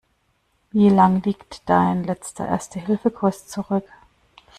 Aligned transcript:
Wie 0.71 0.89
lang 0.89 1.21
liegt 1.21 1.61
dein 1.69 2.03
letzter 2.03 2.47
Erste-Hilfe-Kurs 2.47 3.45
zurück? 3.45 3.87